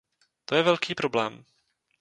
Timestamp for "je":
0.55-0.63